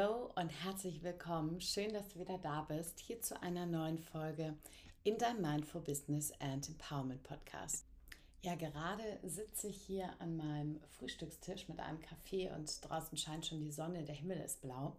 Hallo 0.00 0.30
und 0.34 0.48
herzlich 0.48 1.02
willkommen. 1.02 1.60
Schön, 1.60 1.92
dass 1.92 2.08
du 2.08 2.20
wieder 2.20 2.38
da 2.38 2.62
bist, 2.62 3.00
hier 3.00 3.20
zu 3.20 3.42
einer 3.42 3.66
neuen 3.66 3.98
Folge 3.98 4.56
in 5.04 5.18
deinem 5.18 5.42
Mindful 5.42 5.82
Business 5.82 6.32
and 6.40 6.66
Empowerment 6.68 7.22
Podcast. 7.22 7.84
Ja, 8.40 8.54
gerade 8.54 9.18
sitze 9.24 9.68
ich 9.68 9.76
hier 9.76 10.08
an 10.18 10.38
meinem 10.38 10.80
Frühstückstisch 10.96 11.68
mit 11.68 11.80
einem 11.80 12.00
Kaffee 12.00 12.50
und 12.50 12.82
draußen 12.82 13.18
scheint 13.18 13.44
schon 13.44 13.60
die 13.60 13.72
Sonne, 13.72 14.02
der 14.04 14.14
Himmel 14.14 14.38
ist 14.38 14.62
blau. 14.62 14.96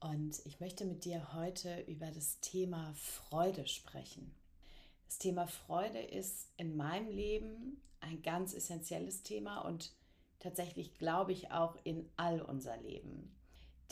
Und 0.00 0.44
ich 0.44 0.60
möchte 0.60 0.84
mit 0.84 1.06
dir 1.06 1.32
heute 1.32 1.80
über 1.86 2.10
das 2.10 2.38
Thema 2.40 2.92
Freude 2.96 3.66
sprechen. 3.66 4.34
Das 5.06 5.16
Thema 5.16 5.46
Freude 5.46 6.00
ist 6.00 6.50
in 6.58 6.76
meinem 6.76 7.08
Leben 7.08 7.80
ein 8.00 8.20
ganz 8.20 8.52
essentielles 8.52 9.22
Thema 9.22 9.60
und 9.60 9.92
tatsächlich 10.38 10.98
glaube 10.98 11.32
ich 11.32 11.50
auch 11.50 11.78
in 11.84 12.10
all 12.18 12.42
unser 12.42 12.76
Leben. 12.76 13.34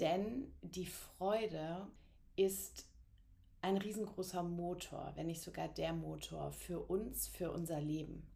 Denn 0.01 0.53
die 0.63 0.87
Freude 0.87 1.87
ist 2.37 2.87
ein 3.61 3.77
riesengroßer 3.77 4.43
Motor, 4.43 5.13
wenn 5.15 5.27
nicht 5.27 5.43
sogar 5.43 5.69
der 5.69 5.93
Motor 5.93 6.51
für 6.51 6.81
uns, 6.81 7.29
für 7.29 7.53
unser 7.53 7.81
Leben. 7.81 8.27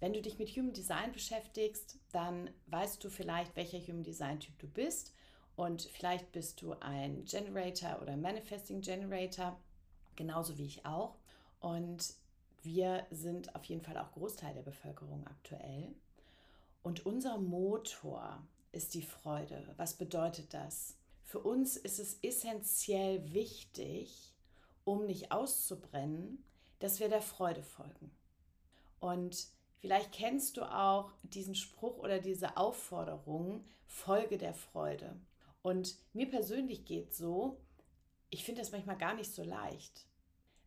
Wenn 0.00 0.12
du 0.12 0.22
dich 0.22 0.38
mit 0.38 0.48
Human 0.50 0.72
Design 0.72 1.10
beschäftigst, 1.12 1.98
dann 2.12 2.50
weißt 2.66 3.02
du 3.02 3.10
vielleicht, 3.10 3.56
welcher 3.56 3.78
Human 3.78 4.04
Design 4.04 4.38
Typ 4.38 4.56
du 4.58 4.68
bist. 4.68 5.12
Und 5.56 5.82
vielleicht 5.82 6.30
bist 6.30 6.62
du 6.62 6.74
ein 6.74 7.24
Generator 7.24 8.00
oder 8.00 8.16
Manifesting 8.16 8.80
Generator, 8.80 9.58
genauso 10.14 10.56
wie 10.56 10.66
ich 10.66 10.86
auch. 10.86 11.16
Und 11.58 12.14
wir 12.62 13.06
sind 13.10 13.56
auf 13.56 13.64
jeden 13.64 13.82
Fall 13.82 13.98
auch 13.98 14.12
Großteil 14.12 14.54
der 14.54 14.62
Bevölkerung 14.62 15.26
aktuell. 15.26 15.92
Und 16.84 17.04
unser 17.04 17.38
Motor 17.38 18.46
ist 18.70 18.94
die 18.94 19.02
Freude. 19.02 19.74
Was 19.76 19.94
bedeutet 19.94 20.54
das? 20.54 20.97
Für 21.28 21.40
uns 21.40 21.76
ist 21.76 21.98
es 21.98 22.14
essentiell 22.22 23.34
wichtig, 23.34 24.34
um 24.84 25.04
nicht 25.04 25.30
auszubrennen, 25.30 26.42
dass 26.78 27.00
wir 27.00 27.10
der 27.10 27.20
Freude 27.20 27.62
folgen. 27.62 28.10
Und 28.98 29.46
vielleicht 29.76 30.10
kennst 30.12 30.56
du 30.56 30.62
auch 30.62 31.12
diesen 31.22 31.54
Spruch 31.54 31.98
oder 31.98 32.18
diese 32.18 32.56
Aufforderung, 32.56 33.68
Folge 33.84 34.38
der 34.38 34.54
Freude. 34.54 35.20
Und 35.60 35.96
mir 36.14 36.30
persönlich 36.30 36.86
geht 36.86 37.14
so, 37.14 37.60
ich 38.30 38.42
finde 38.42 38.62
das 38.62 38.72
manchmal 38.72 38.96
gar 38.96 39.12
nicht 39.12 39.30
so 39.30 39.42
leicht. 39.42 40.06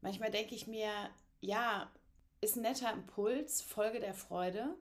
Manchmal 0.02 0.30
denke 0.30 0.54
ich 0.54 0.67
mir, 0.67 0.92
ja, 1.39 1.92
ist 2.39 2.56
ein 2.56 2.62
netter 2.62 2.94
Impuls, 2.94 3.64
Folge 3.64 4.00
der 4.00 4.14
Freude, 4.14 4.78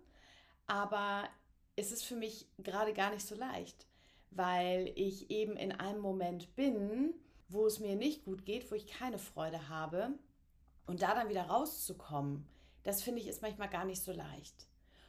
aber 0.67 1.27
es 1.77 1.91
ist 1.91 2.05
für 2.05 2.17
mich 2.17 2.51
gerade 2.59 2.93
gar 2.93 3.11
nicht 3.15 3.27
so 3.27 3.35
leicht, 3.35 3.87
weil 4.31 4.93
ich 4.95 5.31
eben 5.31 5.57
in 5.57 5.73
einem 5.73 6.01
Moment 6.01 6.55
bin, 6.57 7.15
wo 7.49 7.67
es 7.67 7.81
mir 7.81 7.97
nicht 7.97 8.25
gut 8.25 8.47
geht, 8.47 8.71
wo 8.71 8.75
ich 8.75 8.87
keine 8.87 9.19
Freude 9.19 9.69
habe. 9.69 10.11
Und 10.87 11.03
da 11.03 11.15
dann 11.15 11.29
wieder 11.29 11.45
rauszukommen, 11.45 12.47
das 12.83 13.03
finde 13.03 13.21
ich 13.21 13.29
ist 13.29 13.43
manchmal 13.43 13.69
gar 13.69 13.85
nicht 13.85 14.03
so 14.03 14.13
leicht. 14.13 14.67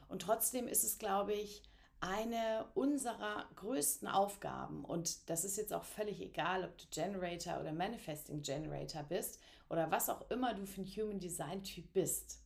Und 0.07 0.23
trotzdem 0.23 0.67
ist 0.67 0.83
es, 0.83 0.97
glaube 0.97 1.33
ich, 1.33 1.63
eine 2.01 2.65
unserer 2.73 3.47
größten 3.55 4.07
Aufgaben, 4.07 4.83
und 4.83 5.29
das 5.29 5.45
ist 5.45 5.57
jetzt 5.57 5.71
auch 5.71 5.83
völlig 5.83 6.19
egal, 6.19 6.65
ob 6.65 6.77
du 6.77 6.85
Generator 6.89 7.59
oder 7.61 7.71
Manifesting 7.71 8.41
Generator 8.41 9.03
bist 9.03 9.39
oder 9.69 9.91
was 9.91 10.09
auch 10.09 10.29
immer 10.31 10.53
du 10.55 10.65
für 10.65 10.81
ein 10.81 10.87
Human 10.87 11.19
Design 11.19 11.63
Typ 11.63 11.93
bist. 11.93 12.41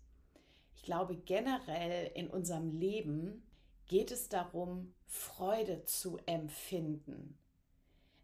Ich 0.75 0.83
glaube, 0.83 1.15
generell 1.15 2.11
in 2.13 2.29
unserem 2.29 2.69
Leben 2.69 3.44
geht 3.87 4.11
es 4.11 4.29
darum, 4.29 4.93
Freude 5.07 5.85
zu 5.85 6.17
empfinden. 6.25 7.37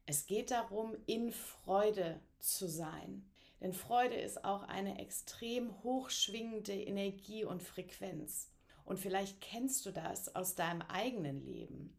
Es 0.05 0.25
geht 0.25 0.51
darum, 0.51 0.95
in 1.05 1.31
Freude 1.31 2.19
zu 2.39 2.67
sein. 2.67 3.29
Denn 3.61 3.73
Freude 3.73 4.15
ist 4.15 4.43
auch 4.43 4.63
eine 4.63 4.99
extrem 4.99 5.83
hochschwingende 5.83 6.73
Energie 6.73 7.45
und 7.45 7.61
Frequenz. 7.61 8.49
Und 8.85 8.99
vielleicht 8.99 9.39
kennst 9.39 9.85
du 9.85 9.91
das 9.91 10.35
aus 10.35 10.55
deinem 10.55 10.81
eigenen 10.81 11.45
Leben, 11.45 11.95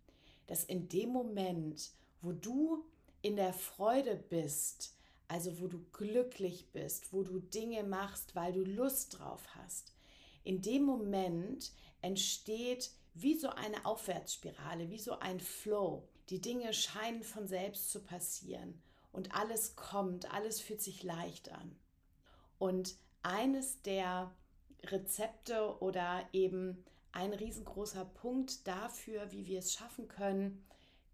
dass 0.47 0.65
in 0.65 0.89
dem 0.89 1.11
Moment, 1.11 1.93
wo 2.21 2.33
du 2.33 2.85
in 3.23 3.37
der 3.37 3.53
Freude 3.53 4.17
bist, 4.17 4.97
also 5.29 5.61
wo 5.61 5.69
du 5.69 5.79
glücklich 5.93 6.73
bist, 6.73 7.13
wo 7.13 7.23
du 7.23 7.39
Dinge 7.39 7.85
machst, 7.85 8.35
weil 8.35 8.53
du 8.53 8.65
Lust 8.65 9.19
drauf 9.19 9.43
hast, 9.57 9.92
in 10.45 10.63
dem 10.63 10.83
Moment 10.85 11.73
entsteht 12.01 12.91
wie 13.15 13.39
so 13.39 13.51
eine 13.51 13.85
Aufwärtsspirale, 13.85 14.91
wie 14.91 14.99
so 14.99 15.19
ein 15.19 15.41
Flow. 15.41 16.09
Die 16.31 16.41
Dinge 16.41 16.73
scheinen 16.73 17.23
von 17.23 17.47
selbst 17.47 17.91
zu 17.91 18.03
passieren 18.03 18.81
und 19.13 19.35
alles 19.35 19.77
kommt, 19.77 20.33
alles 20.33 20.61
fühlt 20.61 20.81
sich 20.81 21.03
leicht 21.03 21.53
an. 21.53 21.77
Und 22.59 22.97
eines 23.23 23.83
der 23.83 24.35
Rezepte 24.85 25.79
oder 25.81 26.27
eben 26.33 26.85
ein 27.13 27.33
riesengroßer 27.33 28.05
Punkt 28.05 28.67
dafür, 28.67 29.31
wie 29.31 29.47
wir 29.47 29.59
es 29.59 29.73
schaffen 29.73 30.09
können, 30.09 30.65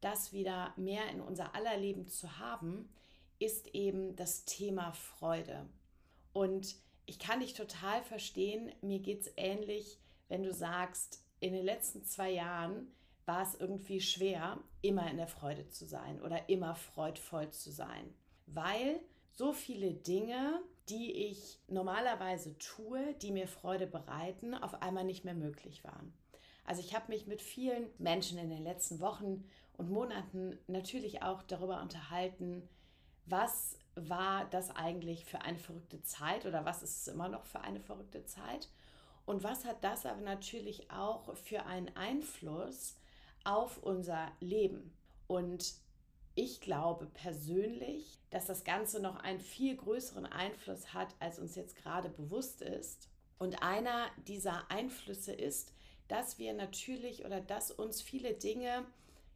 das 0.00 0.32
wieder 0.32 0.72
mehr 0.76 1.08
in 1.10 1.20
unser 1.20 1.54
aller 1.54 1.76
Leben 1.76 2.06
zu 2.06 2.38
haben, 2.38 2.88
ist 3.40 3.74
eben 3.74 4.14
das 4.16 4.44
Thema 4.44 4.92
Freude. 4.92 5.68
Und 6.32 6.76
ich 7.08 7.18
kann 7.18 7.40
dich 7.40 7.54
total 7.54 8.02
verstehen, 8.02 8.70
mir 8.82 8.98
geht 8.98 9.22
es 9.22 9.32
ähnlich, 9.36 9.98
wenn 10.28 10.42
du 10.42 10.52
sagst, 10.52 11.24
in 11.40 11.54
den 11.54 11.64
letzten 11.64 12.04
zwei 12.04 12.30
Jahren 12.30 12.92
war 13.24 13.42
es 13.42 13.54
irgendwie 13.54 14.02
schwer, 14.02 14.58
immer 14.82 15.10
in 15.10 15.16
der 15.16 15.26
Freude 15.26 15.68
zu 15.68 15.86
sein 15.86 16.20
oder 16.20 16.50
immer 16.50 16.74
freudvoll 16.74 17.50
zu 17.50 17.72
sein, 17.72 18.14
weil 18.46 19.00
so 19.32 19.54
viele 19.54 19.94
Dinge, 19.94 20.60
die 20.90 21.12
ich 21.12 21.58
normalerweise 21.66 22.58
tue, 22.58 23.14
die 23.22 23.32
mir 23.32 23.48
Freude 23.48 23.86
bereiten, 23.86 24.54
auf 24.54 24.82
einmal 24.82 25.04
nicht 25.04 25.24
mehr 25.24 25.34
möglich 25.34 25.84
waren. 25.84 26.12
Also 26.64 26.82
ich 26.82 26.94
habe 26.94 27.10
mich 27.10 27.26
mit 27.26 27.40
vielen 27.40 27.88
Menschen 27.96 28.36
in 28.36 28.50
den 28.50 28.64
letzten 28.64 29.00
Wochen 29.00 29.48
und 29.78 29.90
Monaten 29.90 30.58
natürlich 30.66 31.22
auch 31.22 31.42
darüber 31.42 31.80
unterhalten, 31.80 32.68
was 33.24 33.78
war 34.06 34.44
das 34.50 34.74
eigentlich 34.74 35.24
für 35.24 35.40
eine 35.40 35.58
verrückte 35.58 36.02
Zeit 36.02 36.46
oder 36.46 36.64
was 36.64 36.82
ist 36.82 37.00
es 37.00 37.08
immer 37.08 37.28
noch 37.28 37.44
für 37.44 37.60
eine 37.60 37.80
verrückte 37.80 38.24
Zeit 38.24 38.68
und 39.28 39.42
was 39.42 39.66
hat 39.66 39.84
das 39.84 40.06
aber 40.06 40.22
natürlich 40.22 40.90
auch 40.90 41.36
für 41.36 41.66
einen 41.66 41.94
Einfluss 41.96 42.94
auf 43.44 43.76
unser 43.82 44.32
Leben? 44.40 44.90
Und 45.26 45.74
ich 46.34 46.62
glaube 46.62 47.04
persönlich, 47.12 48.18
dass 48.30 48.46
das 48.46 48.64
Ganze 48.64 49.00
noch 49.00 49.16
einen 49.16 49.40
viel 49.40 49.76
größeren 49.76 50.24
Einfluss 50.24 50.94
hat, 50.94 51.14
als 51.20 51.38
uns 51.38 51.56
jetzt 51.56 51.76
gerade 51.76 52.08
bewusst 52.08 52.62
ist. 52.62 53.10
Und 53.38 53.62
einer 53.62 54.06
dieser 54.26 54.70
Einflüsse 54.70 55.34
ist, 55.34 55.74
dass 56.08 56.38
wir 56.38 56.54
natürlich 56.54 57.26
oder 57.26 57.42
dass 57.42 57.70
uns 57.70 58.00
viele 58.00 58.32
Dinge, 58.32 58.86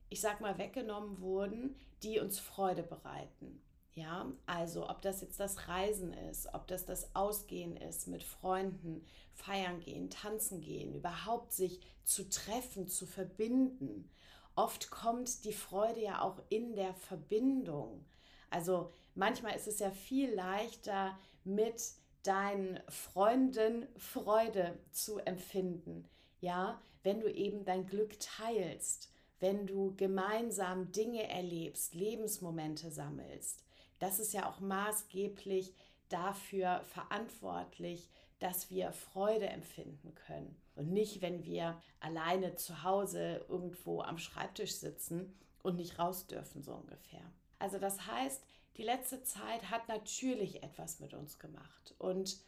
ich 0.09 0.23
sag 0.23 0.41
mal, 0.41 0.56
weggenommen 0.56 1.21
wurden, 1.21 1.77
die 2.03 2.19
uns 2.19 2.39
Freude 2.39 2.83
bereiten. 2.83 3.61
Ja, 3.95 4.33
also 4.47 4.89
ob 4.89 5.03
das 5.03 5.21
jetzt 5.21 5.39
das 5.39 5.69
Reisen 5.69 6.15
ist, 6.15 6.55
ob 6.55 6.67
das 6.67 6.87
das 6.87 7.15
Ausgehen 7.15 7.77
ist 7.77 8.09
mit 8.09 8.23
Freunden, 8.23 9.05
feiern 9.35 9.81
gehen, 9.81 10.09
tanzen 10.09 10.63
gehen, 10.63 10.95
überhaupt 10.95 11.53
sich 11.53 11.79
zu 12.03 12.29
treffen, 12.31 12.89
zu 12.89 13.05
verbinden. 13.05 14.09
Oft 14.57 14.91
kommt 14.91 15.45
die 15.45 15.53
Freude 15.53 16.01
ja 16.01 16.23
auch 16.23 16.41
in 16.49 16.75
der 16.75 16.95
Verbindung. 16.95 18.07
Also 18.49 18.93
manchmal 19.15 19.57
ist 19.57 19.69
es 19.69 19.79
ja 19.79 19.91
viel 19.91 20.33
leichter 20.33 21.19
mit 21.45 21.83
deinen 22.23 22.81
Freunden 22.89 23.87
Freude 23.99 24.79
zu 24.91 25.19
empfinden. 25.19 26.09
Ja, 26.41 26.81
wenn 27.03 27.21
du 27.21 27.31
eben 27.31 27.67
dein 27.67 27.87
Glück 27.87 28.19
teilst, 28.21 29.11
wenn 29.38 29.67
du 29.67 29.95
gemeinsam 29.97 30.93
Dinge 30.93 31.29
erlebst, 31.29 31.95
Lebensmomente 31.95 32.91
sammelst 32.91 33.65
das 34.02 34.19
ist 34.19 34.32
ja 34.32 34.49
auch 34.49 34.58
maßgeblich 34.58 35.72
dafür 36.08 36.81
verantwortlich, 36.93 38.08
dass 38.40 38.69
wir 38.69 38.90
Freude 38.90 39.46
empfinden 39.46 40.14
können. 40.26 40.60
Und 40.75 40.93
nicht, 40.93 41.22
wenn 41.22 41.44
wir 41.44 41.81
alleine 42.00 42.56
zu 42.56 42.82
Hause 42.82 43.44
irgendwo 43.49 44.02
am 44.02 44.19
Schreibtisch 44.19 44.75
sitzen 44.75 45.38
und 45.62 45.76
nicht 45.76 46.00
raus 46.00 46.26
dürfen, 46.26 46.62
so 46.64 46.72
ungefähr. 46.72 47.22
Also 47.60 47.78
das 47.78 48.04
heißt, 48.08 48.43
die 48.76 48.82
letzte 48.82 49.22
Zeit 49.22 49.70
hat 49.70 49.87
natürlich 49.87 50.64
etwas 50.64 50.99
mit 50.99 51.14
uns 51.14 51.38
gemacht. 51.38 51.94
Und 51.99 52.38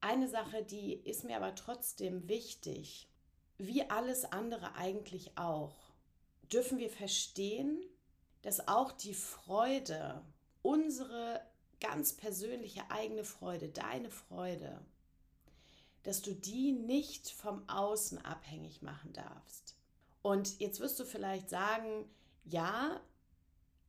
eine 0.00 0.28
Sache, 0.28 0.64
die 0.64 0.94
ist 0.94 1.22
mir 1.22 1.36
aber 1.36 1.54
trotzdem 1.54 2.28
wichtig, 2.28 3.08
wie 3.56 3.88
alles 3.88 4.24
andere 4.24 4.74
eigentlich 4.74 5.38
auch, 5.38 5.76
dürfen 6.52 6.78
wir 6.78 6.90
verstehen, 6.90 7.80
dass 8.42 8.66
auch 8.66 8.90
die 8.90 9.14
Freude 9.14 10.24
unsere 10.68 11.40
ganz 11.80 12.12
persönliche 12.12 12.90
eigene 12.90 13.24
Freude, 13.24 13.70
deine 13.70 14.10
Freude, 14.10 14.84
dass 16.02 16.20
du 16.20 16.34
die 16.34 16.72
nicht 16.72 17.30
vom 17.30 17.66
Außen 17.70 18.22
abhängig 18.22 18.82
machen 18.82 19.14
darfst. 19.14 19.76
Und 20.20 20.60
jetzt 20.60 20.80
wirst 20.80 21.00
du 21.00 21.06
vielleicht 21.06 21.48
sagen, 21.48 22.04
ja, 22.44 23.00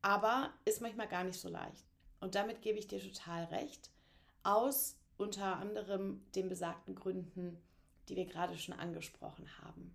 aber 0.02 0.54
ist 0.64 0.80
manchmal 0.80 1.10
gar 1.10 1.26
nicht 1.26 1.38
so 1.38 1.50
leicht. 1.50 1.86
Und 2.22 2.36
damit 2.36 2.62
gebe 2.62 2.80
ich 2.80 2.88
dir 2.88 3.02
total 3.02 3.44
recht, 3.46 3.92
aus 4.44 4.96
unter 5.18 5.58
anderem 5.58 6.24
den 6.34 6.48
besagten 6.48 6.96
Gründen, 6.96 7.62
die 8.08 8.16
wir 8.16 8.26
gerade 8.26 8.58
schon 8.58 8.80
angesprochen 8.80 9.50
haben. 9.62 9.94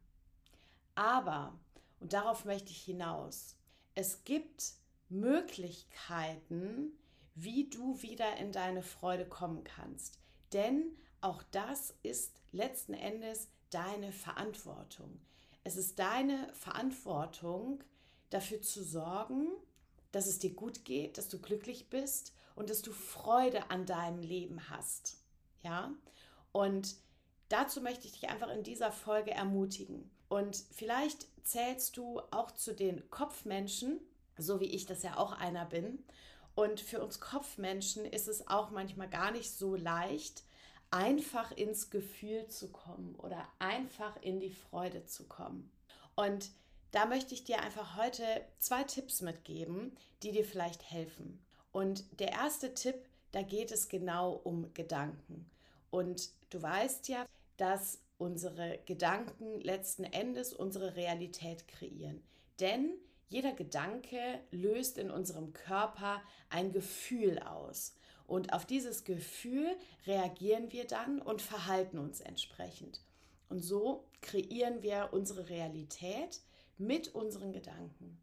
Aber, 0.94 1.58
und 2.00 2.12
darauf 2.12 2.44
möchte 2.44 2.72
ich 2.72 2.82
hinaus, 2.82 3.56
es 3.94 4.22
gibt 4.24 4.74
Möglichkeiten, 5.20 6.92
wie 7.34 7.68
du 7.68 8.00
wieder 8.02 8.36
in 8.36 8.52
deine 8.52 8.82
Freude 8.82 9.26
kommen 9.26 9.64
kannst. 9.64 10.18
Denn 10.52 10.96
auch 11.20 11.42
das 11.50 11.94
ist 12.02 12.40
letzten 12.52 12.94
Endes 12.94 13.48
deine 13.70 14.12
Verantwortung. 14.12 15.20
Es 15.64 15.76
ist 15.76 15.98
deine 15.98 16.52
Verantwortung, 16.52 17.82
dafür 18.30 18.60
zu 18.60 18.82
sorgen, 18.82 19.48
dass 20.12 20.26
es 20.26 20.38
dir 20.38 20.52
gut 20.54 20.84
geht, 20.84 21.18
dass 21.18 21.28
du 21.28 21.40
glücklich 21.40 21.88
bist 21.88 22.34
und 22.54 22.70
dass 22.70 22.82
du 22.82 22.92
Freude 22.92 23.70
an 23.70 23.86
deinem 23.86 24.20
Leben 24.20 24.68
hast. 24.68 25.18
Ja? 25.62 25.92
Und 26.52 26.96
dazu 27.48 27.80
möchte 27.80 28.06
ich 28.06 28.12
dich 28.12 28.28
einfach 28.28 28.50
in 28.50 28.62
dieser 28.62 28.92
Folge 28.92 29.30
ermutigen. 29.30 30.10
Und 30.28 30.56
vielleicht 30.72 31.26
zählst 31.44 31.96
du 31.96 32.20
auch 32.30 32.50
zu 32.50 32.74
den 32.74 33.08
Kopfmenschen, 33.10 34.00
so 34.36 34.60
wie 34.60 34.66
ich 34.66 34.86
das 34.86 35.02
ja 35.02 35.16
auch 35.16 35.32
einer 35.32 35.64
bin. 35.64 36.04
Und 36.54 36.80
für 36.80 37.02
uns 37.02 37.20
Kopfmenschen 37.20 38.04
ist 38.04 38.28
es 38.28 38.46
auch 38.46 38.70
manchmal 38.70 39.08
gar 39.08 39.32
nicht 39.32 39.50
so 39.50 39.74
leicht, 39.74 40.44
einfach 40.90 41.50
ins 41.52 41.90
Gefühl 41.90 42.46
zu 42.46 42.70
kommen 42.70 43.16
oder 43.16 43.48
einfach 43.58 44.16
in 44.22 44.38
die 44.38 44.52
Freude 44.52 45.04
zu 45.06 45.24
kommen. 45.24 45.70
Und 46.14 46.50
da 46.92 47.06
möchte 47.06 47.34
ich 47.34 47.42
dir 47.42 47.60
einfach 47.60 47.96
heute 47.96 48.24
zwei 48.58 48.84
Tipps 48.84 49.20
mitgeben, 49.20 49.96
die 50.22 50.30
dir 50.30 50.44
vielleicht 50.44 50.88
helfen. 50.88 51.44
Und 51.72 52.04
der 52.20 52.30
erste 52.30 52.72
Tipp, 52.74 52.94
da 53.32 53.42
geht 53.42 53.72
es 53.72 53.88
genau 53.88 54.40
um 54.44 54.72
Gedanken. 54.74 55.50
Und 55.90 56.30
du 56.50 56.62
weißt 56.62 57.08
ja, 57.08 57.26
dass 57.56 57.98
unsere 58.18 58.78
Gedanken 58.86 59.60
letzten 59.60 60.04
Endes 60.04 60.52
unsere 60.52 60.94
Realität 60.94 61.66
kreieren. 61.66 62.22
Denn 62.60 62.92
jeder 63.28 63.52
Gedanke 63.52 64.40
löst 64.50 64.98
in 64.98 65.10
unserem 65.10 65.52
Körper 65.52 66.22
ein 66.48 66.72
Gefühl 66.72 67.38
aus. 67.38 67.94
Und 68.26 68.52
auf 68.52 68.64
dieses 68.64 69.04
Gefühl 69.04 69.76
reagieren 70.06 70.72
wir 70.72 70.86
dann 70.86 71.20
und 71.20 71.42
verhalten 71.42 71.98
uns 71.98 72.20
entsprechend. 72.20 73.02
Und 73.48 73.60
so 73.60 74.08
kreieren 74.22 74.82
wir 74.82 75.10
unsere 75.12 75.48
Realität 75.48 76.40
mit 76.78 77.14
unseren 77.14 77.52
Gedanken. 77.52 78.20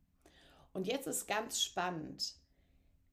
Und 0.73 0.87
jetzt 0.87 1.07
ist 1.07 1.27
ganz 1.27 1.61
spannend, 1.61 2.35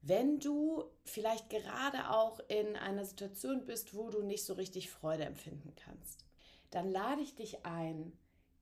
wenn 0.00 0.38
du 0.38 0.84
vielleicht 1.04 1.50
gerade 1.50 2.10
auch 2.10 2.40
in 2.48 2.76
einer 2.76 3.04
Situation 3.04 3.66
bist, 3.66 3.94
wo 3.94 4.10
du 4.10 4.22
nicht 4.22 4.44
so 4.44 4.54
richtig 4.54 4.90
Freude 4.90 5.24
empfinden 5.24 5.74
kannst, 5.76 6.24
dann 6.70 6.90
lade 6.90 7.20
ich 7.20 7.34
dich 7.34 7.64
ein, 7.66 8.12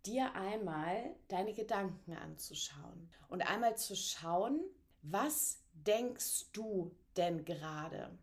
dir 0.06 0.34
einmal 0.34 1.14
deine 1.28 1.52
Gedanken 1.52 2.14
anzuschauen 2.14 3.10
und 3.28 3.42
einmal 3.42 3.76
zu 3.76 3.96
schauen, 3.96 4.60
was 5.02 5.58
denkst 5.72 6.52
du 6.52 6.94
denn 7.16 7.44
gerade? 7.44 8.16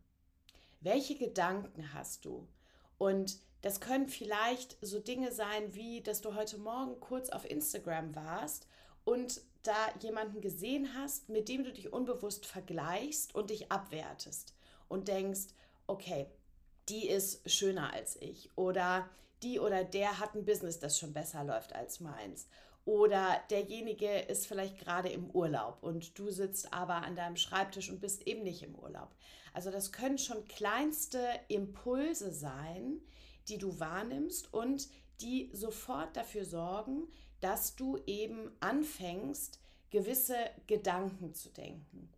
Welche 0.81 1.15
Gedanken 1.15 1.94
hast 1.94 2.25
du? 2.25 2.47
Und 2.97 3.39
das 3.62 3.80
können 3.80 4.09
vielleicht 4.09 4.77
so 4.81 5.00
Dinge 5.00 5.31
sein, 5.31 5.74
wie 5.74 6.01
dass 6.01 6.21
du 6.21 6.35
heute 6.35 6.57
Morgen 6.57 7.00
kurz 7.00 7.30
auf 7.30 7.50
Instagram 7.50 8.15
warst 8.15 8.68
und 9.06 9.41
da 9.63 9.75
jemanden 10.01 10.41
gesehen 10.41 10.94
hast, 10.94 11.29
mit 11.29 11.47
dem 11.47 11.63
du 11.63 11.71
dich 11.71 11.94
unbewusst 11.94 12.45
vergleichst 12.45 13.33
und 13.33 13.50
dich 13.50 13.71
abwertest 13.71 14.53
und 14.89 15.07
denkst, 15.07 15.53
okay, 15.88 16.27
die 16.89 17.07
ist 17.07 17.50
schöner 17.50 17.94
als 17.94 18.18
ich 18.21 18.50
oder 18.57 19.09
die 19.43 19.59
oder 19.59 19.83
der 19.83 20.19
hat 20.19 20.35
ein 20.35 20.45
Business, 20.45 20.79
das 20.79 20.97
schon 20.97 21.13
besser 21.13 21.43
läuft 21.43 21.73
als 21.73 21.99
meins. 21.99 22.47
Oder 22.85 23.41
derjenige 23.49 24.19
ist 24.19 24.47
vielleicht 24.47 24.77
gerade 24.77 25.09
im 25.09 25.29
Urlaub 25.29 25.77
und 25.81 26.17
du 26.19 26.31
sitzt 26.31 26.73
aber 26.73 26.95
an 26.95 27.15
deinem 27.15 27.37
Schreibtisch 27.37 27.89
und 27.89 28.01
bist 28.01 28.27
eben 28.27 28.43
nicht 28.43 28.63
im 28.63 28.75
Urlaub. 28.75 29.09
Also 29.53 29.71
das 29.71 29.91
können 29.91 30.17
schon 30.17 30.45
kleinste 30.45 31.25
Impulse 31.47 32.33
sein, 32.33 32.99
die 33.47 33.57
du 33.57 33.79
wahrnimmst 33.79 34.53
und 34.53 34.89
die 35.21 35.49
sofort 35.53 36.17
dafür 36.17 36.43
sorgen, 36.43 37.07
dass 37.39 37.75
du 37.75 37.97
eben 38.05 38.51
anfängst, 38.59 39.59
gewisse 39.89 40.37
Gedanken 40.67 41.33
zu 41.33 41.49
denken. 41.49 42.09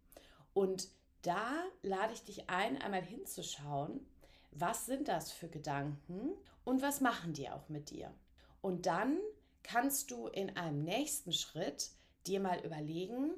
Und 0.54 0.88
da 1.22 1.51
lade 1.81 2.13
ich 2.13 2.24
dich 2.24 2.50
ein, 2.50 2.81
einmal 2.81 3.04
hinzuschauen, 3.04 4.06
was 4.51 4.86
sind 4.86 5.07
das 5.07 5.31
für 5.31 5.50
Gedanken 5.50 6.31
und 6.66 6.82
was 6.82 7.00
machen 7.00 7.34
die 7.34 7.50
auch 7.50 7.70
mit 7.70 7.90
dir. 7.92 8.14
Und 8.62 8.86
dann 8.86 9.20
kannst 9.64 10.12
du 10.12 10.28
in 10.28 10.58
einem 10.58 10.84
nächsten 10.84 11.32
Schritt 11.32 11.92
dir 12.28 12.40
mal 12.40 12.60
überlegen, 12.66 13.36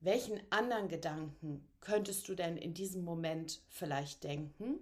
welchen 0.00 0.40
anderen 0.50 0.88
Gedanken 0.88 1.66
könntest 1.80 2.28
du 2.28 2.34
denn 2.34 2.56
in 2.56 2.74
diesem 2.74 3.02
Moment 3.02 3.62
vielleicht 3.68 4.22
denken? 4.22 4.78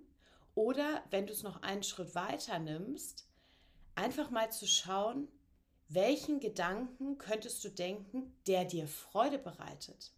Oder 0.54 1.02
wenn 1.10 1.26
du 1.26 1.32
es 1.32 1.42
noch 1.42 1.62
einen 1.62 1.82
Schritt 1.82 2.14
weiter 2.14 2.58
nimmst, 2.58 3.26
einfach 3.94 4.30
mal 4.30 4.50
zu 4.50 4.66
schauen, 4.66 5.28
welchen 5.88 6.40
Gedanken 6.40 7.18
könntest 7.18 7.64
du 7.64 7.68
denken, 7.68 8.34
der 8.46 8.64
dir 8.64 8.88
Freude 8.88 9.38
bereitet? 9.38 10.12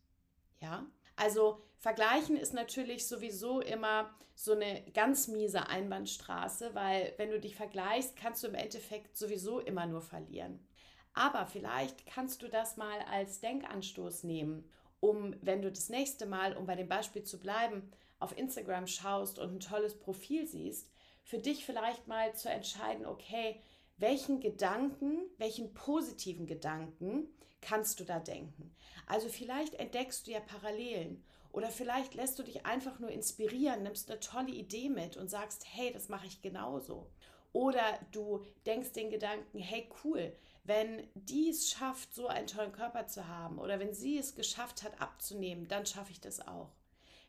Ja, 0.60 0.86
also 1.16 1.62
vergleichen 1.78 2.36
ist 2.36 2.54
natürlich 2.54 3.06
sowieso 3.06 3.60
immer 3.60 4.14
so 4.34 4.52
eine 4.52 4.82
ganz 4.92 5.28
miese 5.28 5.68
Einbahnstraße, 5.68 6.74
weil 6.74 7.14
wenn 7.16 7.30
du 7.30 7.40
dich 7.40 7.56
vergleichst, 7.56 8.16
kannst 8.16 8.42
du 8.42 8.48
im 8.48 8.54
Endeffekt 8.54 9.16
sowieso 9.16 9.60
immer 9.60 9.86
nur 9.86 10.02
verlieren. 10.02 10.66
Aber 11.14 11.46
vielleicht 11.46 12.04
kannst 12.06 12.42
du 12.42 12.48
das 12.48 12.76
mal 12.76 13.00
als 13.10 13.40
Denkanstoß 13.40 14.24
nehmen, 14.24 14.70
um, 15.00 15.34
wenn 15.40 15.62
du 15.62 15.70
das 15.70 15.88
nächste 15.88 16.26
Mal, 16.26 16.54
um 16.56 16.66
bei 16.66 16.74
dem 16.74 16.88
Beispiel 16.88 17.22
zu 17.22 17.38
bleiben, 17.38 17.90
auf 18.18 18.36
Instagram 18.36 18.86
schaust 18.86 19.38
und 19.38 19.54
ein 19.54 19.60
tolles 19.60 19.98
Profil 19.98 20.46
siehst, 20.46 20.90
für 21.22 21.38
dich 21.38 21.64
vielleicht 21.64 22.06
mal 22.06 22.34
zu 22.34 22.50
entscheiden, 22.50 23.06
okay, 23.06 23.60
welchen 23.96 24.40
Gedanken, 24.40 25.18
welchen 25.38 25.72
positiven 25.72 26.46
Gedanken 26.46 27.28
kannst 27.62 27.98
du 27.98 28.04
da 28.04 28.20
denken? 28.20 28.74
Also 29.06 29.28
vielleicht 29.28 29.74
entdeckst 29.74 30.26
du 30.26 30.32
ja 30.32 30.40
Parallelen 30.40 31.24
oder 31.56 31.70
vielleicht 31.70 32.14
lässt 32.14 32.38
du 32.38 32.42
dich 32.42 32.66
einfach 32.66 32.98
nur 32.98 33.08
inspirieren, 33.08 33.82
nimmst 33.82 34.10
eine 34.10 34.20
tolle 34.20 34.50
Idee 34.50 34.90
mit 34.90 35.16
und 35.16 35.30
sagst, 35.30 35.64
hey, 35.66 35.90
das 35.90 36.10
mache 36.10 36.26
ich 36.26 36.42
genauso. 36.42 37.10
Oder 37.54 37.98
du 38.12 38.44
denkst 38.66 38.92
den 38.92 39.08
Gedanken, 39.08 39.58
hey 39.58 39.88
cool, 40.04 40.36
wenn 40.64 41.08
die 41.14 41.48
es 41.48 41.70
schafft, 41.70 42.14
so 42.14 42.26
einen 42.26 42.46
tollen 42.46 42.72
Körper 42.72 43.06
zu 43.06 43.26
haben 43.26 43.58
oder 43.58 43.80
wenn 43.80 43.94
sie 43.94 44.18
es 44.18 44.34
geschafft 44.34 44.82
hat, 44.82 45.00
abzunehmen, 45.00 45.66
dann 45.66 45.86
schaffe 45.86 46.12
ich 46.12 46.20
das 46.20 46.46
auch. 46.46 46.74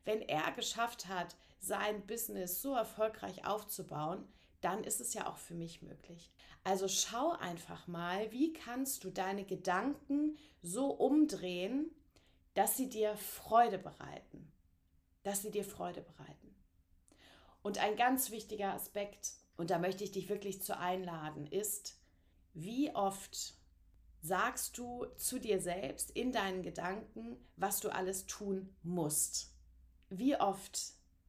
Wenn 0.04 0.22
er 0.24 0.52
geschafft 0.52 1.08
hat, 1.08 1.38
sein 1.62 2.06
Business 2.06 2.62
so 2.62 2.74
erfolgreich 2.74 3.48
aufzubauen, 3.48 4.28
dann 4.60 4.84
ist 4.84 5.00
es 5.00 5.14
ja 5.14 5.30
auch 5.30 5.38
für 5.38 5.56
mich 5.56 5.82
möglich. 5.84 6.34
Also 6.66 6.90
schau 6.90 7.32
einfach 7.32 7.88
mal, 7.88 8.30
wie 8.34 8.52
kannst 8.52 9.06
du 9.06 9.10
deine 9.10 9.46
Gedanken 9.46 10.38
so 10.62 10.88
umdrehen, 10.88 11.92
dass 12.58 12.76
sie 12.76 12.90
dir 12.90 13.16
Freude 13.18 13.78
bereiten. 13.78 14.52
Dass 15.22 15.44
sie 15.44 15.52
dir 15.52 15.64
Freude 15.64 16.02
bereiten. 16.02 16.56
Und 17.62 17.78
ein 17.78 17.96
ganz 17.96 18.32
wichtiger 18.32 18.74
Aspekt, 18.74 19.34
und 19.58 19.70
da 19.70 19.78
möchte 19.78 20.04
ich 20.04 20.12
dich 20.12 20.28
wirklich 20.28 20.64
zu 20.64 20.76
einladen, 20.76 21.46
ist, 21.46 22.02
wie 22.56 22.96
oft 22.96 23.54
sagst 24.22 24.76
du 24.80 25.06
zu 25.18 25.40
dir 25.40 25.62
selbst 25.62 26.10
in 26.10 26.32
deinen 26.32 26.64
Gedanken, 26.64 27.38
was 27.58 27.80
du 27.80 27.90
alles 27.90 28.26
tun 28.26 28.76
musst? 28.82 29.54
Wie 30.10 30.36
oft 30.36 30.80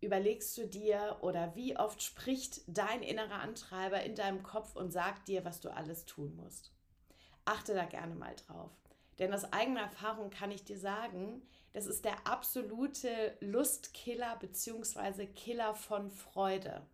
überlegst 0.00 0.56
du 0.56 0.66
dir 0.66 1.18
oder 1.20 1.54
wie 1.54 1.76
oft 1.76 2.02
spricht 2.02 2.62
dein 2.66 3.02
innerer 3.02 3.40
Antreiber 3.40 4.02
in 4.02 4.14
deinem 4.14 4.42
Kopf 4.42 4.76
und 4.76 4.92
sagt 4.92 5.28
dir, 5.28 5.44
was 5.44 5.60
du 5.60 5.68
alles 5.68 6.06
tun 6.06 6.34
musst? 6.36 6.72
Achte 7.44 7.74
da 7.74 7.84
gerne 7.84 8.14
mal 8.14 8.34
drauf. 8.34 8.72
Denn 9.18 9.34
aus 9.34 9.52
eigener 9.52 9.80
Erfahrung 9.80 10.30
kann 10.30 10.50
ich 10.50 10.64
dir 10.64 10.78
sagen, 10.78 11.42
das 11.72 11.86
ist 11.86 12.04
der 12.04 12.26
absolute 12.26 13.36
Lustkiller 13.40 14.36
bzw. 14.36 15.26
Killer 15.26 15.74
von 15.74 16.10
Freude. 16.10 16.86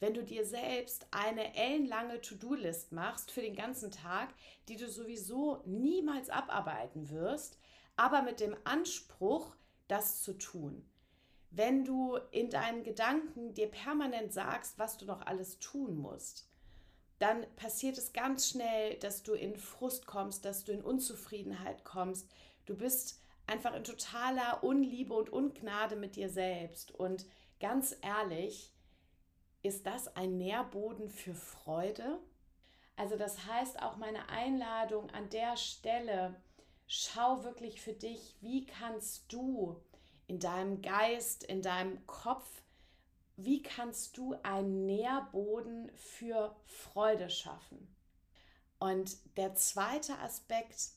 Wenn 0.00 0.14
du 0.14 0.22
dir 0.22 0.46
selbst 0.46 1.06
eine 1.10 1.54
ellenlange 1.56 2.20
To-Do-List 2.20 2.92
machst 2.92 3.30
für 3.30 3.40
den 3.40 3.56
ganzen 3.56 3.90
Tag, 3.90 4.28
die 4.68 4.76
du 4.76 4.88
sowieso 4.88 5.62
niemals 5.66 6.30
abarbeiten 6.30 7.10
wirst, 7.10 7.58
aber 7.96 8.22
mit 8.22 8.40
dem 8.40 8.56
Anspruch, 8.64 9.56
das 9.88 10.22
zu 10.22 10.34
tun 10.34 10.88
wenn 11.50 11.84
du 11.84 12.16
in 12.30 12.50
deinen 12.50 12.82
Gedanken 12.82 13.54
dir 13.54 13.70
permanent 13.70 14.32
sagst, 14.32 14.78
was 14.78 14.98
du 14.98 15.06
noch 15.06 15.24
alles 15.26 15.58
tun 15.58 15.96
musst, 15.96 16.47
dann 17.18 17.44
passiert 17.56 17.98
es 17.98 18.12
ganz 18.12 18.48
schnell, 18.48 18.96
dass 18.98 19.22
du 19.22 19.34
in 19.34 19.56
Frust 19.56 20.06
kommst, 20.06 20.44
dass 20.44 20.64
du 20.64 20.72
in 20.72 20.82
Unzufriedenheit 20.82 21.84
kommst. 21.84 22.30
Du 22.66 22.76
bist 22.76 23.20
einfach 23.46 23.74
in 23.74 23.84
totaler 23.84 24.62
Unliebe 24.62 25.14
und 25.14 25.30
Ungnade 25.30 25.96
mit 25.96 26.16
dir 26.16 26.28
selbst. 26.28 26.92
Und 26.92 27.26
ganz 27.58 27.96
ehrlich, 28.02 28.72
ist 29.62 29.86
das 29.86 30.14
ein 30.16 30.36
Nährboden 30.36 31.08
für 31.08 31.34
Freude? 31.34 32.20
Also 32.96 33.16
das 33.16 33.46
heißt 33.46 33.82
auch 33.82 33.96
meine 33.96 34.28
Einladung 34.28 35.10
an 35.10 35.28
der 35.30 35.56
Stelle, 35.56 36.40
schau 36.86 37.44
wirklich 37.44 37.80
für 37.80 37.92
dich, 37.92 38.36
wie 38.40 38.66
kannst 38.66 39.32
du 39.32 39.80
in 40.26 40.38
deinem 40.38 40.82
Geist, 40.82 41.44
in 41.44 41.62
deinem 41.62 42.06
Kopf, 42.06 42.62
wie 43.38 43.62
kannst 43.62 44.16
du 44.16 44.34
einen 44.42 44.84
Nährboden 44.84 45.92
für 45.94 46.56
Freude 46.66 47.30
schaffen? 47.30 47.94
Und 48.80 49.16
der 49.36 49.54
zweite 49.54 50.18
Aspekt 50.18 50.90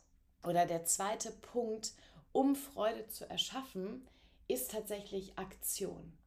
oder 0.44 0.66
der 0.66 0.84
zweite 0.86 1.32
Punkt, 1.32 1.94
um 2.32 2.56
Freude 2.56 3.08
zu 3.10 3.30
erschaffen, 3.30 4.08
ist 4.48 4.72
tatsächlich 4.72 5.38
Aktion. 5.38 6.18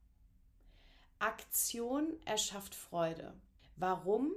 Aktion 1.18 2.16
erschafft 2.24 2.76
Freude. 2.76 3.34
Warum? 3.74 4.32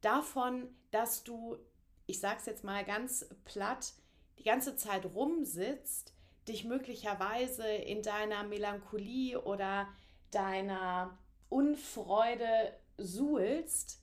Davon, 0.00 0.74
dass 0.90 1.22
du, 1.22 1.58
ich 2.06 2.18
sage 2.18 2.38
es 2.38 2.46
jetzt 2.46 2.64
mal 2.64 2.82
ganz 2.82 3.26
platt, 3.44 3.92
die 4.38 4.44
ganze 4.44 4.74
Zeit 4.74 5.04
rumsitzt, 5.04 6.14
dich 6.48 6.64
möglicherweise 6.64 7.68
in 7.68 8.02
deiner 8.02 8.42
Melancholie 8.44 9.38
oder 9.42 9.86
deiner 10.30 11.18
Unfreude 11.48 12.72
suhlst, 12.96 14.02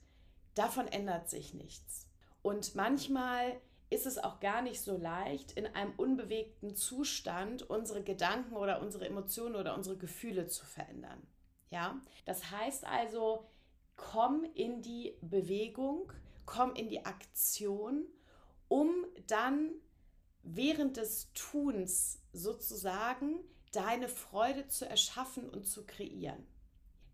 davon 0.56 0.88
ändert 0.88 1.30
sich 1.30 1.54
nichts. 1.54 2.08
Und 2.42 2.76
manchmal 2.76 3.60
ist 3.90 4.06
es 4.06 4.18
auch 4.18 4.40
gar 4.40 4.62
nicht 4.62 4.82
so 4.82 4.98
leicht, 4.98 5.54
in 5.54 5.66
einem 5.68 5.94
unbewegten 5.96 6.76
Zustand 6.76 7.70
unsere 7.70 8.04
Gedanken 8.04 8.56
oder 8.56 8.82
unsere 8.82 9.06
Emotionen 9.08 9.56
oder 9.56 9.76
unsere 9.76 9.98
Gefühle 9.98 10.48
zu 10.48 10.66
verändern. 10.66 11.26
Ja, 11.70 12.00
das 12.26 12.52
heißt 12.52 12.86
also, 12.86 13.46
komm 13.96 14.46
in 14.54 14.82
die 14.82 15.18
Bewegung, 15.22 16.12
komm 16.46 16.74
in 16.76 16.90
die 16.90 17.06
Aktion, 17.06 18.06
um 18.68 19.06
dann 19.28 19.72
während 20.44 20.98
des 20.98 21.32
Tuns 21.34 22.22
sozusagen 22.34 23.40
deine 23.72 24.08
Freude 24.08 24.68
zu 24.68 24.88
erschaffen 24.88 25.50
und 25.50 25.68
zu 25.68 25.86
kreieren. 25.86 26.46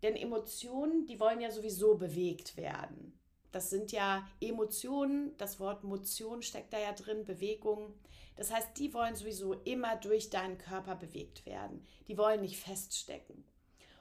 Denn 0.02 0.16
Emotionen, 0.16 1.06
die 1.06 1.18
wollen 1.18 1.40
ja 1.40 1.50
sowieso 1.50 1.96
bewegt 1.96 2.56
werden. 2.56 3.18
Das 3.52 3.70
sind 3.70 3.92
ja 3.92 4.26
Emotionen, 4.40 5.36
das 5.36 5.60
Wort 5.60 5.84
Motion 5.84 6.42
steckt 6.42 6.72
da 6.72 6.78
ja 6.78 6.92
drin, 6.92 7.24
Bewegung. 7.24 7.94
Das 8.36 8.52
heißt, 8.52 8.76
die 8.78 8.92
wollen 8.92 9.14
sowieso 9.14 9.54
immer 9.54 9.96
durch 9.96 10.28
deinen 10.28 10.58
Körper 10.58 10.96
bewegt 10.96 11.46
werden. 11.46 11.86
Die 12.08 12.18
wollen 12.18 12.40
nicht 12.40 12.58
feststecken. 12.58 13.44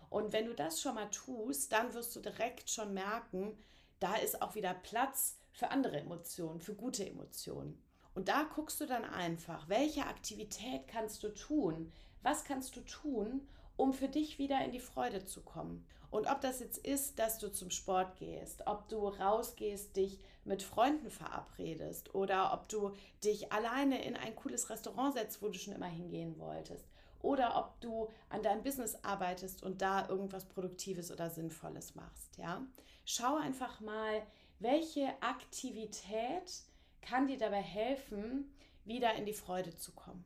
Und 0.10 0.34
wenn 0.34 0.48
du 0.48 0.54
das 0.54 0.82
schon 0.82 0.96
mal 0.96 1.10
tust, 1.10 1.72
dann 1.72 1.94
wirst 1.94 2.16
du 2.16 2.20
direkt 2.20 2.70
schon 2.70 2.94
merken, 2.94 3.58
da 4.00 4.16
ist 4.16 4.42
auch 4.42 4.56
wieder 4.56 4.74
Platz 4.74 5.38
für 5.52 5.70
andere 5.70 5.98
Emotionen, 6.00 6.60
für 6.60 6.76
gute 6.76 7.08
Emotionen. 7.08 7.82
Und 8.16 8.28
da 8.28 8.44
guckst 8.44 8.82
du 8.82 8.86
dann 8.86 9.06
einfach, 9.06 9.70
welche 9.70 10.06
Aktivität 10.06 10.88
kannst 10.88 11.24
du 11.24 11.30
tun? 11.30 11.92
Was 12.24 12.46
kannst 12.46 12.76
du 12.78 12.82
tun, 12.82 13.48
um 13.76 13.94
für 13.94 14.08
dich 14.08 14.40
wieder 14.40 14.64
in 14.64 14.72
die 14.72 14.80
Freude 14.80 15.26
zu 15.26 15.42
kommen? 15.42 15.86
Und 16.10 16.28
ob 16.28 16.42
das 16.42 16.60
jetzt 16.60 16.78
ist, 16.78 17.20
dass 17.20 17.38
du 17.38 17.52
zum 17.52 17.70
Sport 17.70 18.18
gehst, 18.18 18.66
ob 18.66 18.88
du 18.88 19.08
rausgehst, 19.08 19.96
dich 19.96 20.20
mit 20.46 20.64
Freunden 20.64 21.10
verabredest 21.10 22.16
oder 22.16 22.54
ob 22.54 22.70
du 22.70 22.94
dich 23.24 23.52
alleine 23.52 24.04
in 24.06 24.16
ein 24.16 24.36
cooles 24.36 24.70
Restaurant 24.70 25.16
setzt, 25.16 25.42
wo 25.42 25.50
du 25.50 25.58
schon 25.58 25.74
immer 25.74 25.88
hingehen 25.88 26.40
wolltest. 26.40 26.86
Oder 27.20 27.58
ob 27.58 27.80
du 27.82 28.10
an 28.30 28.44
deinem 28.44 28.64
Business 28.64 28.96
arbeitest 29.04 29.64
und 29.64 29.82
da 29.82 30.08
irgendwas 30.08 30.46
Produktives 30.46 31.12
oder 31.12 31.30
Sinnvolles 31.30 31.96
machst. 31.96 32.38
Ja? 32.38 32.62
Schau 33.06 33.36
einfach 33.36 33.80
mal, 33.82 34.22
welche 34.60 35.08
Aktivität 35.22 36.62
kann 37.02 37.28
dir 37.28 37.38
dabei 37.38 37.62
helfen, 37.62 38.54
wieder 38.86 39.14
in 39.16 39.26
die 39.26 39.34
Freude 39.34 39.76
zu 39.76 39.92
kommen. 39.94 40.24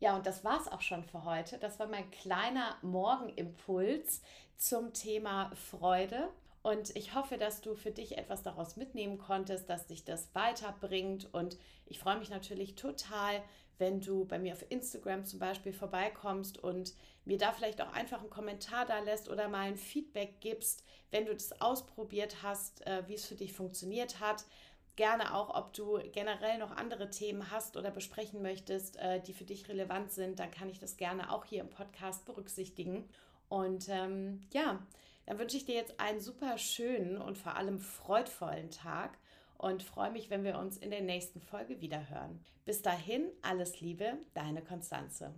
Ja, 0.00 0.16
und 0.16 0.26
das 0.26 0.44
war 0.44 0.60
es 0.60 0.68
auch 0.68 0.80
schon 0.80 1.04
für 1.04 1.24
heute. 1.24 1.58
Das 1.58 1.78
war 1.78 1.86
mein 1.86 2.10
kleiner 2.10 2.76
Morgenimpuls 2.82 4.20
zum 4.56 4.92
Thema 4.92 5.50
Freude. 5.54 6.28
Und 6.62 6.96
ich 6.96 7.14
hoffe, 7.14 7.36
dass 7.36 7.60
du 7.60 7.74
für 7.74 7.90
dich 7.90 8.16
etwas 8.16 8.42
daraus 8.42 8.76
mitnehmen 8.76 9.18
konntest, 9.18 9.68
dass 9.68 9.86
dich 9.86 10.04
das 10.04 10.34
weiterbringt. 10.34 11.32
Und 11.32 11.58
ich 11.86 11.98
freue 11.98 12.18
mich 12.18 12.30
natürlich 12.30 12.74
total, 12.74 13.42
wenn 13.78 14.00
du 14.00 14.24
bei 14.24 14.38
mir 14.38 14.54
auf 14.54 14.64
Instagram 14.70 15.24
zum 15.24 15.38
Beispiel 15.38 15.72
vorbeikommst 15.72 16.58
und 16.58 16.94
mir 17.24 17.38
da 17.38 17.52
vielleicht 17.52 17.82
auch 17.82 17.92
einfach 17.92 18.20
einen 18.20 18.30
Kommentar 18.30 18.86
da 18.86 19.00
lässt 19.00 19.28
oder 19.28 19.48
mal 19.48 19.68
ein 19.68 19.76
Feedback 19.76 20.40
gibst, 20.40 20.84
wenn 21.10 21.26
du 21.26 21.32
das 21.32 21.60
ausprobiert 21.60 22.42
hast, 22.42 22.86
äh, 22.86 23.02
wie 23.08 23.14
es 23.14 23.26
für 23.26 23.34
dich 23.34 23.52
funktioniert 23.52 24.20
hat 24.20 24.44
gerne 24.96 25.34
auch, 25.34 25.54
ob 25.54 25.72
du 25.72 25.98
generell 26.12 26.58
noch 26.58 26.70
andere 26.70 27.10
Themen 27.10 27.50
hast 27.50 27.76
oder 27.76 27.90
besprechen 27.90 28.42
möchtest, 28.42 28.96
äh, 28.96 29.20
die 29.20 29.32
für 29.32 29.44
dich 29.44 29.68
relevant 29.68 30.12
sind, 30.12 30.38
dann 30.38 30.50
kann 30.50 30.68
ich 30.68 30.78
das 30.78 30.96
gerne 30.96 31.32
auch 31.32 31.44
hier 31.44 31.60
im 31.60 31.70
Podcast 31.70 32.24
berücksichtigen. 32.24 33.08
Und 33.48 33.88
ähm, 33.88 34.40
ja, 34.52 34.80
dann 35.26 35.38
wünsche 35.38 35.56
ich 35.56 35.64
dir 35.64 35.74
jetzt 35.74 35.98
einen 36.00 36.20
super 36.20 36.58
schönen 36.58 37.18
und 37.18 37.38
vor 37.38 37.56
allem 37.56 37.80
freudvollen 37.80 38.70
Tag 38.70 39.18
und 39.58 39.82
freue 39.82 40.10
mich, 40.10 40.30
wenn 40.30 40.44
wir 40.44 40.58
uns 40.58 40.76
in 40.76 40.90
der 40.90 41.02
nächsten 41.02 41.40
Folge 41.40 41.80
wieder 41.80 42.08
hören. 42.10 42.44
Bis 42.64 42.82
dahin, 42.82 43.30
alles 43.42 43.80
Liebe, 43.80 44.18
deine 44.34 44.62
Konstanze. 44.62 45.34